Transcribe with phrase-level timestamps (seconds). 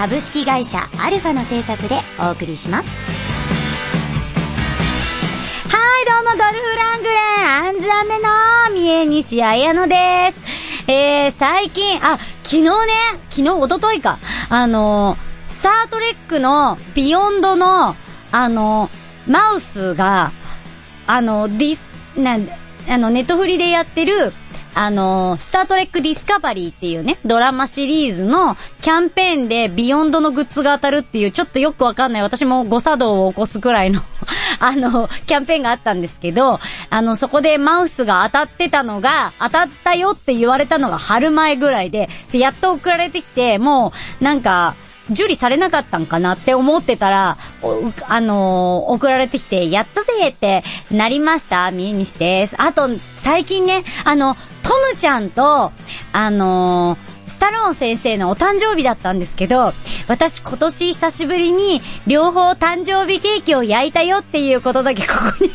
[0.00, 2.88] 株式会社アルファの制作でお送りします。
[2.88, 2.94] は
[6.00, 7.12] い、どうも、ドルフラングレ
[7.44, 8.24] ン、アンズアメの
[8.72, 10.40] 三重西彩乃です。
[10.90, 12.70] えー、最近、あ、昨日ね、
[13.28, 14.18] 昨日、一昨日か、
[14.48, 17.94] あのー、スタートレックのビヨンドの、
[18.32, 20.32] あのー、マウスが、
[21.06, 22.48] あの、ディス、なん
[22.88, 24.32] あの、ネットフリでやってる、
[24.74, 34.02] あの、スタートレックディスカバリーっていうね、ドラマシリーズのキャンペーンでビヨンドのグッズが当たるっていう、ちょっとよくわかんない、私も誤作動を起こすくらいの
[34.60, 44.74] あの、キャンペーンがあったんですけど、あの、そこでマウスが当たってたのが、当たったよって言われたのが春前ぐらいで、やっと送られてきて、もう、なんか、
[45.10, 47.36] 受理されなかったんかなって思ってたら、
[48.08, 52.54] あのー、送られてきて、やったぜってなりましたみえにしです。
[52.58, 55.72] あと、最近ね、あの、トムちゃんと、
[56.12, 59.72] あのー、スタローン先生のお誕生日だったんですけど、
[60.08, 65.50] 私今年久しぶりに両方誕生日ケーキを焼いたよっていうことだけここに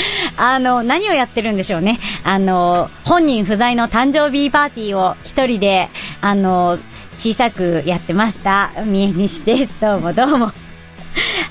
[0.36, 1.98] あの、何をやってるんでしょうね。
[2.24, 5.88] あの、本人不在の誕生日パーティーを一人で、
[6.20, 6.78] あの、
[7.18, 8.72] 小さくやってました。
[8.84, 9.70] 三重西です。
[9.80, 10.65] どうもどうも。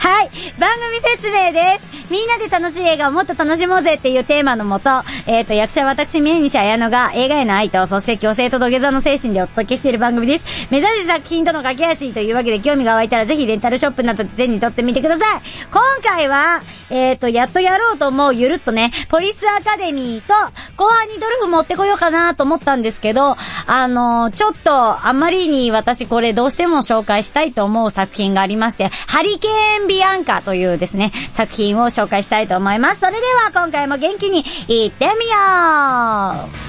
[0.05, 0.29] はい。
[0.59, 1.95] 番組説明です。
[2.11, 4.89] みんなで楽しい映画をもっと楽しもうぜっていうテーマのもと、
[5.25, 10.45] えっ、ー、と、役者私、宮西彩乃が映画への愛と、そして強制と土下座の精神でお届けしている番組です。
[10.69, 15.41] 目指せ作品との駆け足というわけで興味が湧いたらぜひレンタルショップなどで手に取ってみてください。
[15.71, 20.35] 今回は、えっ、ー、と、やっとやろうと思うゆるっとね、ポリスアカデミーと、
[20.77, 32.99] 後半にドルフ持ってこようかなと思ったんですけど、あのー、ちょっと、あまりに私これどうしても紹介したいと思う作品がありまして、ハリケーンビアンカというですね、作品を紹介したいと思います。
[32.99, 35.15] それでは今回も元気にいってみよ
[36.61, 36.65] う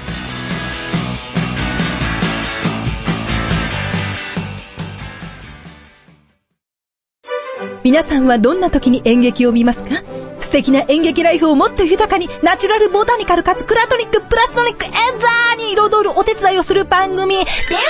[7.83, 10.16] 皆さんはどんな時に演劇を見ますか？
[10.47, 17.83] 素敵な演劇ライフをもっと豊かに、ナチュラルボタニカルかつクラトニックプラストニックエンザーに彩るお手伝いをする番組ではござい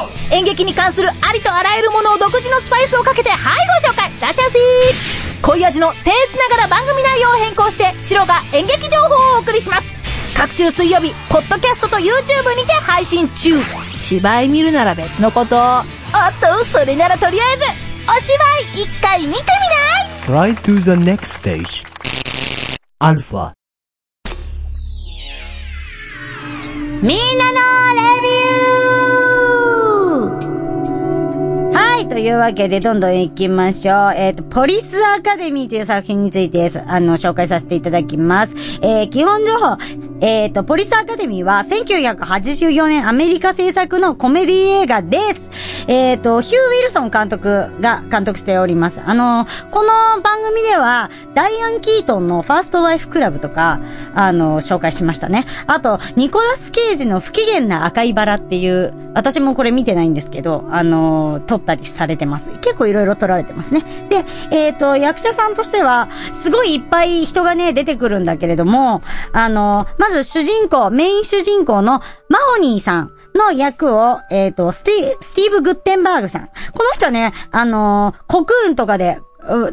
[0.00, 4.58] ません演劇に関するありとあらゆるものを独自のスパイスをかけて、はいご紹介らっしゃいませ
[5.42, 9.94] 濃い味の僭越ながら番組内容を変更して、白が演劇情報をお送りします。
[10.36, 13.56] 各週水曜日、ポッドキャストと YouTube にて配信中。
[13.98, 15.56] 芝居見るなら別のこと。
[15.56, 15.84] おっ
[16.40, 17.64] と、それならとりあえず、
[18.08, 18.34] お芝
[18.80, 19.93] 居一回見てみない
[20.25, 21.85] ?Try to the next stage.
[22.99, 23.53] アルファ。
[27.01, 27.59] みんなの
[27.95, 28.22] レビ
[32.04, 34.14] い、というわけでどんどん行きましょう。
[34.14, 38.54] えっ、ー、と、ポリスアカデミーという作品について、あの、紹介させていただきます。
[38.82, 39.76] えー、基本情報。
[40.20, 45.50] えっ、ー、と、ポリスアカデミーは1984年アメリカ制作のコメディ映画です。
[45.86, 49.00] えっ、と、ヒュー・ウィルソン監督が監督しております。
[49.04, 53.80] あの、この番組では、ダイアン・キートンのファーストワイフクラブとか、
[54.14, 55.46] あの、紹介しましたね。
[55.66, 62.50] あと、ニコラス・ケイジの不機嫌な赤いバラっていう、私もこれ見てないんですけど、あの、撮ったりされてます。
[62.60, 63.84] 結構いろいろ撮られてますね。
[64.08, 73.10] で、えっ、ー、と、役者さんとしては、すごいいっぱい人がね、出てくるんだけれども、あの、まず主人公、メイン主人公のマホニーさん。
[73.34, 76.46] の役を、えっ、ー、と、スティ、スティーブ・グッテンバーグさん。
[76.46, 79.20] この人はね、あの、コクーンとかで、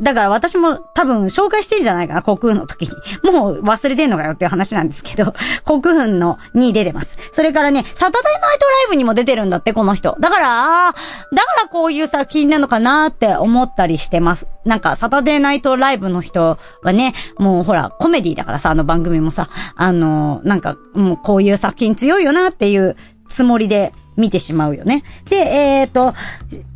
[0.01, 2.91] だから私も多分紹介してんじゃないかな、コクーンの時に。
[3.31, 5.33] もう忘れてんのかよっていう話なんですけど、
[5.63, 7.17] コクーンのに出てます。
[7.31, 10.17] それからね、サタデーナイトライブにも出てるんだって、この人。
[10.19, 10.93] だから、
[11.33, 14.47] だからこういう作品なのかなって思ったりしてます。
[14.65, 22.95] なんか、サタデーナイトライブの人はね、もうほら、コメディだからさ、あの番組もさ、あの、なんか、もうこういう作品強いよなっていう
[23.29, 25.03] つもりで見てしまうよね。
[25.29, 26.13] で、えっ、ー、と、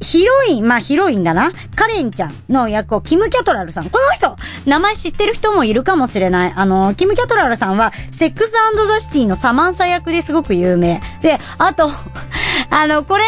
[0.02, 1.52] ヒロイン、まあヒロインだな。
[1.76, 3.90] カレンちゃんの役をキム・キャトラルさん。
[3.90, 4.36] この人、
[4.66, 6.54] 名前知ってる人もいるかもしれない。
[6.56, 11.02] あの、キム・キャトラルさんは、セックスザ・シティのサマンサ役ですごく有名。
[11.22, 11.92] で、あと、
[12.70, 13.26] あの、これ、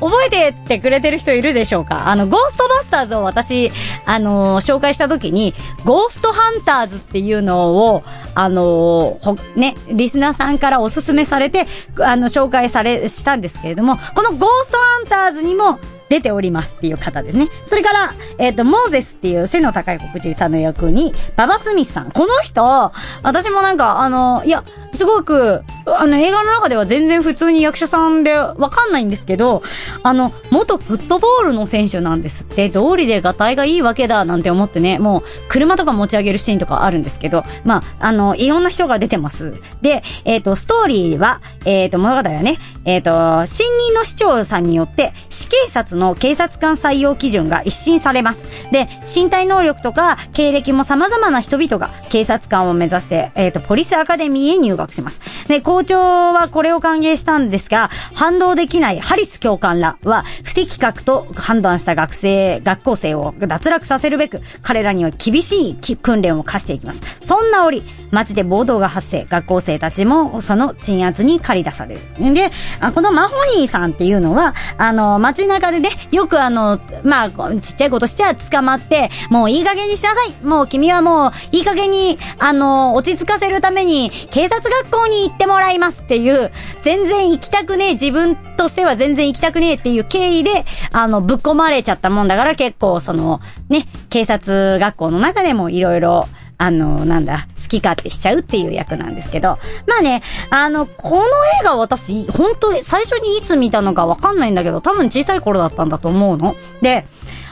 [0.00, 2.08] 覚えてってくれてる人いるでしょうか？
[2.08, 3.70] あの、ゴーストバスターズを私、
[4.06, 5.54] あのー、紹介した時に、
[5.84, 8.04] ゴーストハンターズっていうのを、
[8.34, 11.66] あのー、ね、リスナーさんからおすすめされて、
[12.00, 15.78] あの、紹介され、したんですけれども、このゴーストハンターズにも、
[16.08, 17.48] 出ておりますっていう方ですね。
[17.66, 22.10] それから、えっ、ー、と、モーゼスっていう背の高い黒人さんの役に、ババスミスさん。
[22.10, 29.62] この人、私もなんか、あの、いや、すごく、あの、映画の中では全然普通に役者さんでわかんないんですけど、
[30.02, 39.60] あの、元フットボールの選手なんですって、道理でガタイがいいわけだなんて思ってね、もう、車とか持ち上げるシーンとかあるんですけど、まあ、あの、いろんな人が出てます。
[39.82, 48.46] で、えっ、と、ストーリーは、えっ、と、物語はね、えっ、と、新任の市長さんによって、死警察の警察官採用基準が一新されます。
[48.72, 55.20] で、身体能力とか経歴も様々な人々が警察官を目指して、えっ、と、ポリスアカデミーへ入学します。
[55.48, 67.02] で、校長はこれを歓迎したんですが、反動できないハリス教官らは、不適格と判断した学生、学校生を脱落させるべく、彼らには厳しい訓練を課していきます。
[67.20, 72.34] そんな折、街で暴動が発生、学校生たちもその鎮圧に駆り出される。
[72.34, 72.50] で、
[72.94, 77.30] このマホニーさんっていうのは、あの、街中でね、よくあの、まあ、
[77.60, 80.44] ちっちゃいことしちゃ捕まって、もういい加減にしなさい。
[80.44, 86.52] もう君はもう、いい加減に、あの、落ち着かせるために、警察学校に行ってもらいますっていう、
[86.82, 99.58] 全然行きたくねえ、自分としては全然行きたくねえっていう経緯で、あの、ぶっ込まれちゃったもんだから結構、その、ね、警察学校の中でもいろいろ、あの、なんだ、き勝手しちゃうっていう役なんですけど。
[99.86, 101.26] まあね、あの、この映
[101.64, 106.56] 画私、本当に最初にいつ見たのかわかんないんだけど、多分小さい頃だったんだと思うの。
[106.80, 107.06] で、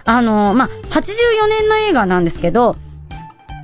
[0.04, 2.76] あの、まあ、84年の映画なんですけど、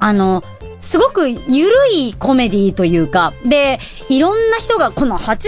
[0.00, 0.43] あの、
[0.81, 3.78] すごくゆるいコメディというか、で、
[4.08, 5.40] いろんな人が、この84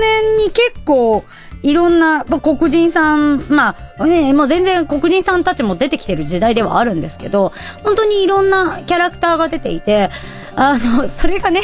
[0.00, 1.24] 年に結構、
[1.62, 7.52] いろんな、ま黒人さん、まあ、ね、もう全然黒人さんたちも出てきてる時代ではあるんですけど、
[7.82, 10.10] 本当にいろんなキャラクターが出ていて、
[10.56, 11.62] あの、それがね、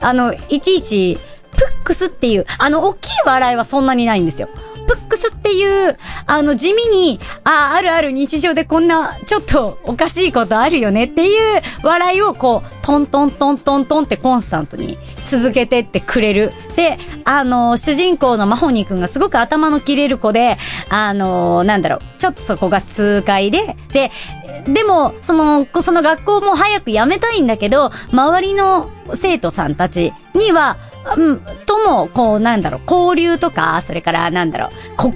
[0.00, 1.18] あの、いちいち、
[1.52, 4.48] プックスっていう、あの、大きい笑いはそんなにないんですよ。
[4.88, 14.96] プックスっていう、あの、地味に、あ、あるある日常でこんな、ちょっとおかしいことあるよねっていう笑いをこう、トントントントントンってコンスタントに
[15.26, 16.52] 続けてってくれる。
[16.74, 20.56] で、あの、主人公のマホニー君がすごく頭の切れる子で、
[20.88, 24.10] あの、なんだろう、ちょっとそこが痛快で、で、
[24.64, 30.76] でも、その、その学校も早く辞めたいんだけど、周りの生徒さんたちには、
[31.16, 35.12] うん、とも、こう、なんだろう、交流とか、それから、なんだろう、こ、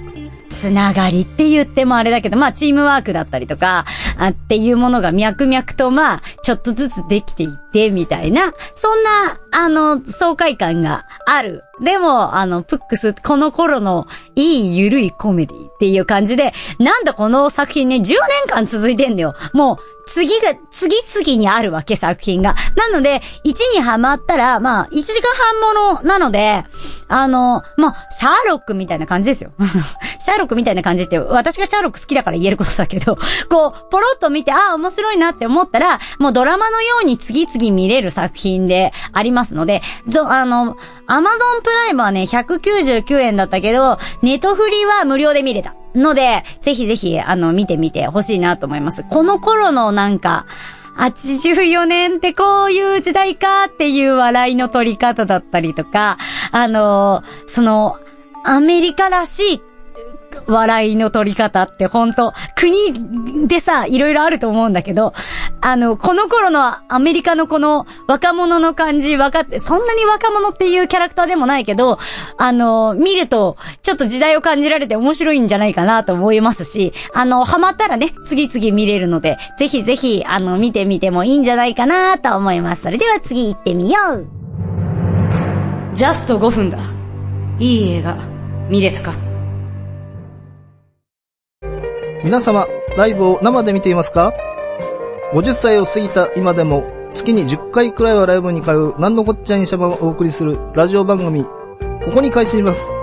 [0.63, 3.85] つながりって言ってもあれだけど、まあ、チームワークだったりとか、
[4.17, 11.63] あっていうものが脈々と、まあ、ちょっとずつできていって、みたいな、そんな、あの、爽快感がある。
[11.81, 18.15] でも、あの、プックス、この頃のいいゆるいコメディっていう感じで、なんだこの作品ね、10年
[18.47, 19.33] 間続いてんだよ。
[19.53, 22.55] もう、次が、次々にあるわけ、作品が。
[22.75, 26.65] なので、1にハマったら、まあ、1時間半ものなので、
[27.07, 29.51] あの、まあ、シャーロックみたいな感じですよ。
[30.19, 33.17] シャーロックみたいな感じって、私がシャーロック好きだから言えることだけど、
[33.49, 40.77] こう、ポロッと見て、ああ、面白いなって思ったら、もうドラマのように次々見れる作品でありますので、ぞあの、
[41.07, 45.75] アマゾンプライムはね、199円だったけど、ネトフリは無料で見れた。
[45.95, 49.03] ので、ぜひぜひ、あの、見てみてほしいなと思います。
[49.03, 50.45] この頃のなんか、
[50.97, 56.17] 84年ってこういう時代かっていう笑いの取り方だったりとか、
[56.51, 57.97] あの、その、
[58.45, 59.61] アメリカらしい
[60.47, 65.13] 笑いの取り方って本当国でさ、いろいろあると思うんだけど、
[65.61, 71.99] あの、この頃のアメリカのこの若者の感じ分かって、そんなに若者っていうキャラクターでもないけど、
[72.37, 82.83] あの、見ると、ちょっと時代を感じられて面白いんじゃないかなと思いますし、あの、ハマったらね、次々見れるので、ぜひぜひ、あの、見てみてもいいんじゃないかなと思います。
[82.83, 84.27] それでは次行ってみよう
[85.93, 86.79] ジャスト5分だ。
[87.59, 88.17] いい映画、
[88.69, 89.13] 見れたか
[92.23, 94.33] 皆様、ライブを生で見ていますか
[95.33, 102.93] ?50 歳を過ぎた今でも、月に10回くらいはライブに通う、なんのこっちゃいにしゃばをお送りするラジオ番組、ここに開始します。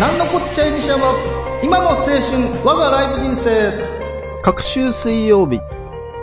[0.00, 1.14] なんのこっちゃいにしゃば、
[1.62, 2.20] 今の青春、
[2.64, 3.98] 我がライブ人生。
[4.42, 5.60] 各週水曜日、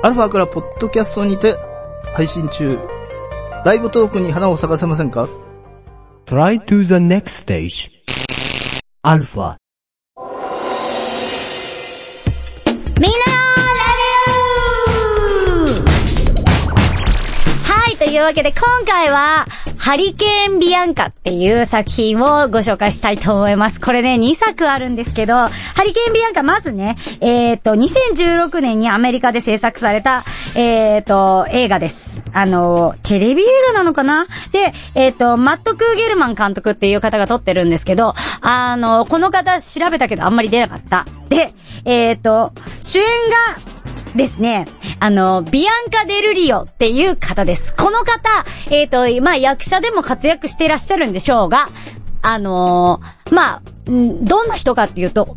[0.01, 1.55] アルファからポッドキャストにて
[2.15, 2.79] 配信中。
[3.65, 5.27] ライブトークに花を咲かせませんか
[6.25, 7.91] ？Try to the next stage.
[9.03, 9.57] Alpha.
[12.97, 13.21] みんなの
[13.91, 14.85] レ
[15.65, 15.85] ビュー。
[17.63, 19.45] はい、というわけで今回は、
[19.85, 23.79] ハリケーンビアンカっていう作品をご紹介したいと思います。
[23.79, 25.49] これね、2作あるんですけど、ハ
[25.85, 30.25] リケーンビアンカ、まずね、えっ、と、2016年にアメリカで制作された、
[30.55, 32.23] えっ、と、映画です。
[32.33, 34.25] あの、テレビ映画なのかな？
[34.51, 41.05] で、えっ、と、マット・クーゲルマン監督っていう方が撮ってるんですけど、あの、この方調べたけどあんまり出なかった。
[41.29, 41.53] で、
[41.85, 43.74] えっ、と、主演が、
[44.15, 44.65] ですね、
[44.99, 47.75] あの、ビアンカ・デルリオっていう方です。
[47.75, 51.67] この方、えっ、と、まあ、役者でも活躍していらっしゃるんでしょうが、
[52.21, 55.35] あのーまあ、どんな人かっていうと、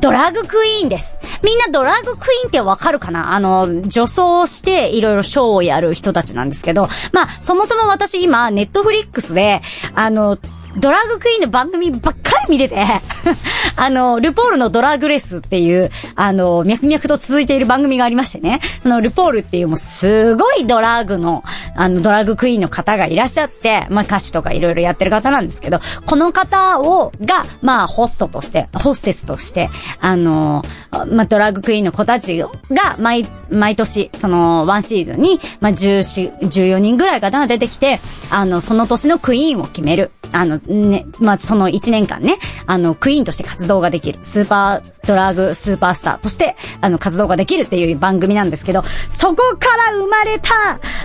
[0.00, 1.18] ドラグクイーンです。
[1.44, 3.34] みんなドラグクイーンってわかるかな？
[3.34, 9.62] あの、女装していろいろショーをやる人たちなんですけど、まあ、そもそも私今、ネットフリックスで、
[9.94, 10.38] あの、
[10.76, 12.86] ドラッグクイーンの番組ばっかり見てて、
[13.76, 21.44] あの、ルポールのドラッグレスっていう、あの、脈々と続いている番組がありましてね、そのルポールっていうもうすごいドラッグの、
[21.76, 29.68] あの、ドラッグクイーンの方がいらっしゃって、まあ歌手とかいろいろやってる方なんですけど、この方を、が、まあホストとして、ホステスとして、
[30.00, 30.64] あの、
[31.10, 38.00] まあドラッグクイーンの子たちが、毎、毎年、その、ワンシーズンに、まあ14、人ぐらいかな、出てきて、
[38.30, 40.10] あの、その年のクイーンを決める。
[40.32, 44.18] あの、ね、まあその1年間ね、あの、クイーンとして活動ができる。
[44.22, 48.84] スーパードラッグスーパースターとして、あの、活動ができるっていう番組なんですけど、
[49.18, 50.50] そこから生まれた、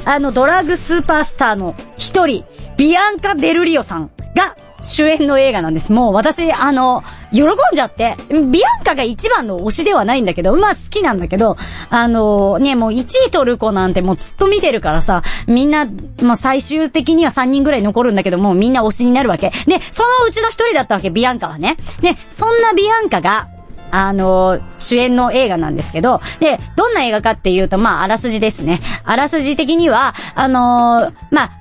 [0.06, 2.46] あの、ドラッグスーパースターの一人、
[2.78, 5.92] ビアンカ・デルリオさんが主演の映画なんです。
[5.92, 11.58] もう私、あの、喜んじゃって、ビアンカが一番の推しではないんだけど、まあ好きなんだけど、
[11.90, 19.52] あの、ね、もう1位取る子なんてもうずっと見てるからさ、みんな、もう最終的には3人ぐらい残るんだけどもう、みんな推しになるわけ。
[19.66, 21.78] で、そのうちの一人だったわけ、ビアンカはね。
[22.02, 23.48] で、そんなビアンカが、
[23.90, 28.82] あの、主演の映画なんですけど、で、どんな映画かっていうと、まあ、あらすじですね。
[29.04, 31.52] あらすじ的には、あのまあ、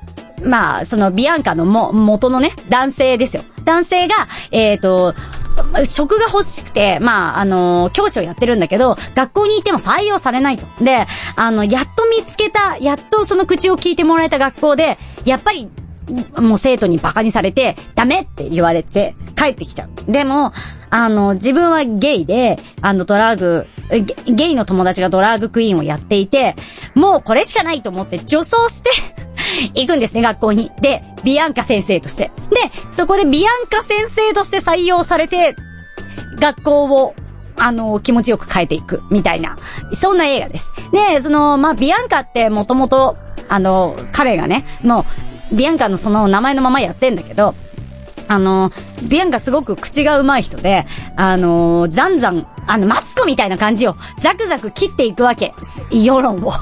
[0.42, 3.42] まあ、そのビアンカのも、元のね、男性ですよ。
[3.64, 4.14] 男性が、
[4.50, 5.14] えっ、と、
[5.86, 10.66] 職が欲しくて、まあ、あの、教師をやってるんだけど、学校に行っても採用されないと。
[10.84, 15.68] で、あの、やっと見つけた、やっとその口を聞いてもらえた学校で、やっぱり、
[16.36, 20.12] もう生徒にバカにされて、ダメって言われて、帰ってきちゃう。
[20.12, 20.52] でも、
[20.90, 26.54] あの、自分はゲイで、あの、ドラッグ、ゲゲイの友達がドラッグクイーンをやっていて、
[26.94, 28.90] もうこれしかないと思って女装して、
[29.74, 30.70] 行くんですね、学校に。
[30.80, 32.30] で、ビアンカ先生として。
[32.50, 35.56] で、そこでビアンカ先生として採用されて、
[36.38, 37.14] 学校を、
[37.56, 39.56] あの、気持ちよく変えていく、みたいな、
[39.94, 40.70] そんな映画です。
[40.92, 43.16] で、その、まあ、ビアンカってもともと、
[43.48, 45.06] あの、彼がね、も
[45.52, 47.54] う、ビアンカのその名前のままやってんだけど、
[48.28, 48.70] あの、
[49.08, 55.54] ビアンカすごく口が上手い人で、あの、ザンザン、あの、マツコみたいな感じを、ザクザク切っていくわけ。
[55.90, 56.52] 世論を。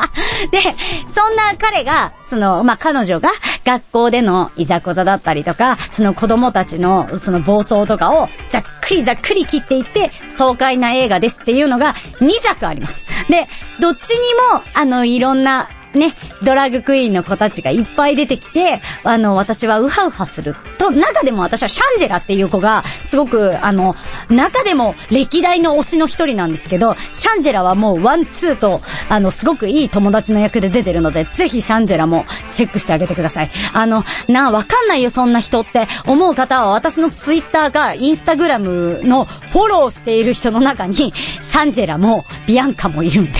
[0.50, 3.30] で、そんな彼が、その、まあ、彼女が
[3.64, 13.06] 学校でのいざこざだったりとか、その子供たちの、その暴走とかを、ざっくりざっくり切っていって、爽快な映画ですっていうのが2作あります。
[13.28, 13.46] で、
[13.80, 20.54] どっちにも、あの、いろんな、ね、ドラッグクイーンの子たちがいっぱい出てきて、あの、私はウハウハする。
[20.78, 23.96] と、中でも私はシャンジェラっていう子が、すごく、あの、
[24.28, 33.50] 中でも歴代の推しの一人なんですけど、シャンジェラはもうワンツーと、あの、すごくいい友達の役で出てるので、ぜひシャンジェラもチェックしてあげてください。
[33.72, 43.32] あの、な、わかんないよ、そんな人って思う方は、私のツイッターかインスタグラムのフォローしている人の中に、シャンジェラもビアンカもいるんで、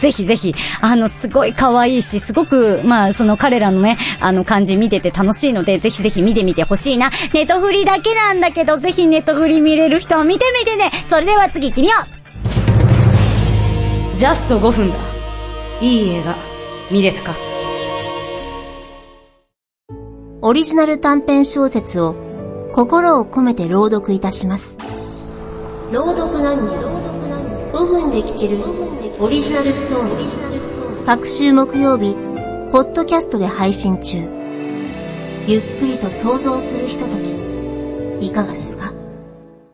[0.00, 7.10] ぜひぜひ、あの、すごい可愛いし、すごく、まあ、その彼らのね、あの感じ見てて楽しいので、ぜひぜひ見てみてほしいな。
[7.32, 10.90] ネトフリだけなんだけど、ぜひネトフリ見れる人は見てみてね。
[11.08, 11.94] それでは次行ってみよ
[14.14, 14.96] うジャスト5分だ。
[15.80, 16.34] いい映画、
[16.90, 17.34] 見れたか
[20.40, 22.14] オリジナル短編小説を
[22.72, 24.76] 心を込めて朗読いたします。
[25.92, 26.74] 朗読何人
[27.72, 28.58] 5分で聞ける
[29.18, 30.63] オリジナルストーリー。
[31.06, 32.14] 各週木曜日、
[32.72, 34.16] ポッドキャストで配信中。
[35.46, 37.16] ゆっくりと想像するひとと
[38.20, 38.90] き、いかがですか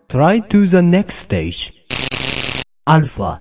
[0.08, 1.72] ？Try to the next stage.
[2.84, 3.38] Alpha.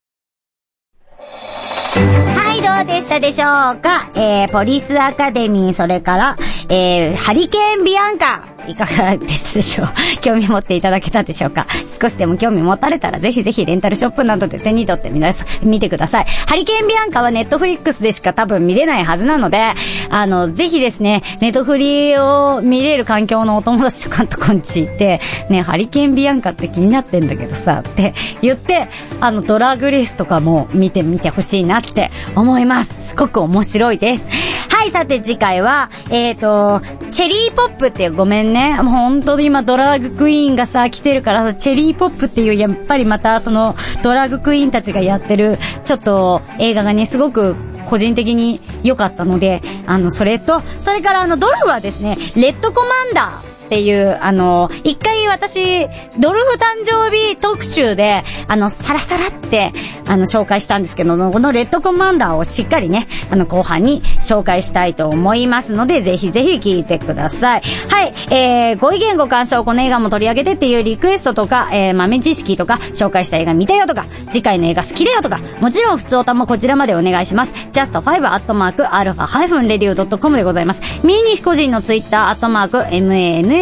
[1.96, 4.12] はい、どうでしたでしょうか？
[4.14, 6.36] えー、ポリスアカデミー、それから、
[6.70, 8.49] えー、ハリケーンビアンカ。
[8.70, 9.88] いかがでしたでしょう？
[10.22, 11.68] 興味持っていただけたでしょうか？
[12.02, 16.26] 少しでも興味持たれたらぜひぜひレンタルショップなどで手に取って皆さん見てください。
[16.48, 19.74] ハリケーンビアンカはネットフリックスでしか多分見れないはずなので、
[20.10, 33.10] あの、ぜひですね、ネットフリを見れる環境のお友達とかとこんち行って、ね、ハリケーンビアンカって気になってんだけどさ、って言って、あの、ドラグレースとかも見てみてほしいなって思います。
[33.10, 34.26] すごく面白いです。
[34.70, 38.59] はい、さて次回は、えっ、ー、と、チェリーポップってごめんね。
[38.84, 53.49] もう本当に今ドラッグクイーンがさ、来てるからさ、チェリーポップっていう、やっぱりまたその、ドラッグクイーンたちがやってる、ちょっと映画がね、すごく個人的に良かったので、あの、それと、それからあの、ドルはですね、レッドコマンダー。
[53.70, 59.72] っていう、あの、一回私、ドルフ誕生日特集で、あの、サラサラって、
[60.08, 67.62] あの、紹介したんですけど、このレッドコマンダーをしっかりね、あの、後半に紹介したいと思いますので、ぜひぜひ聞いてください。
[67.90, 77.54] はい、えー、ご意見ご感想、この映画も取り上げてっていうリクエストとか、えー、豆知識とか、紹介した映画見たよとか、次回の映画好きだよとか、もちろん普通おたもこちらまでお願いします。
[77.72, 80.82] just5-alpha-radio.com でございます。
[81.04, 82.80] ミニ個人のツイッター、アットマーク、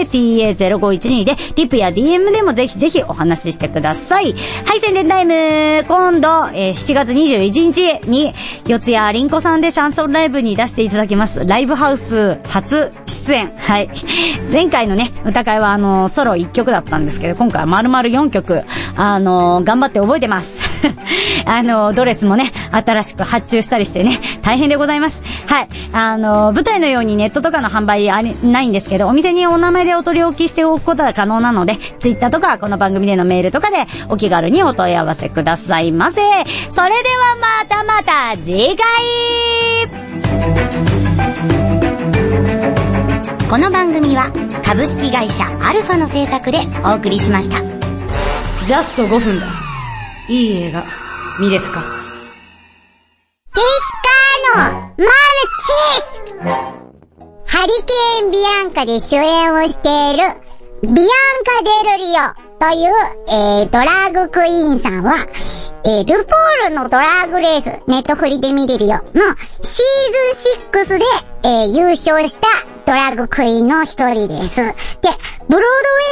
[0.06, 4.34] MTA0512 で、リプや DM でもぜひぜひお話ししてください。
[4.66, 8.34] はい、宣伝タイム今度、えー7月21日に、
[8.66, 11.46] 四谷りんこさんでシャンソンライブに出していただきます。
[11.46, 13.54] ライブハウス初出演。
[13.58, 13.90] はい。
[14.52, 18.64] 前回のね、歌会はあの、ソロ1曲だったんですけど、今回は丸々4曲、
[18.96, 20.77] あの、頑張って覚えてます。
[21.46, 25.22] あの、ドレスもね、新しく発注したりしてね、大変でございます。
[25.48, 25.68] はい。
[25.92, 36.22] あの、舞台のようにネットとかの販売あり、ないんですけど、お店にお名前でお取り置きしておくことは可能なので、ツイッターとか、この番組でのメールとかで、お気軽にお問い合わせくださいませ。
[36.70, 38.78] それではまたまた次回
[43.50, 44.32] この番組は
[44.64, 47.64] 株式会社アルファの制作でお送りしました。
[48.66, 49.67] ジャスト5分だ。
[50.30, 50.84] いい映画、
[51.40, 51.80] 見れたか。
[53.56, 53.92] デス
[54.56, 56.38] カーのマルチス
[57.58, 60.24] ハリケーンビアンカで主演をしている
[60.84, 60.98] ビアン
[61.46, 62.94] カ・デルリオという、
[63.30, 65.16] えー、ドラァグクイーンさんは、
[65.86, 69.22] えー、ルポールのドラァグレース、ネットフリで見れるよの
[69.64, 71.06] シーズン6で、
[71.44, 72.48] えー、優勝した
[72.86, 74.58] ドラッグクイーンの一人です。
[74.58, 74.64] で、
[75.50, 75.62] ブロードウ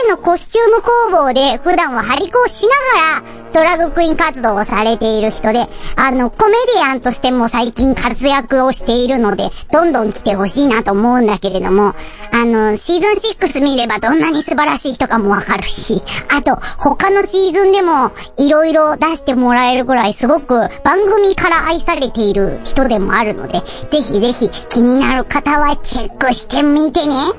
[0.06, 5.66] ェイのコスチューム工房で普段は張り子をしながらドラッグクイーン活動をされている人で、
[5.96, 11.94] あの、コメディアンとしても最近活躍をしているので、どんどん来てほしいなと思うんだけれども、
[12.34, 16.02] あの、シーズン6見ればどんなに素晴らしい人かもわかるし、
[16.38, 27.14] あと、他のシーズンでもいろいろ出してもらえるぐらいすごく番組から愛されている人でもあるので、ぜひぜひ気になるある方はチェックしてみてね。
[27.14, 27.32] は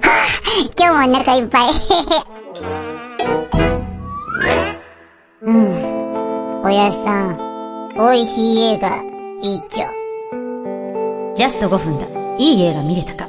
[0.00, 0.24] あ、
[0.78, 1.70] 今日もお腹いっぱい。
[5.42, 6.62] うん。
[6.64, 7.38] おやっさん、
[7.96, 8.96] 美味しい映画、
[9.42, 9.88] いいっちょ。
[11.34, 12.06] ジャスト5分だ。
[12.38, 13.28] いい映画見れたか？